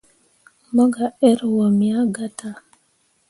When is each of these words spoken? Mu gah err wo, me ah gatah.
Mu 0.75 0.83
gah 0.93 1.13
err 1.29 1.41
wo, 1.53 1.65
me 1.77 1.87
ah 1.99 2.07
gatah. 2.15 2.57